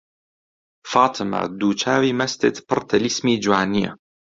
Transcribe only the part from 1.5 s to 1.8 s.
دوو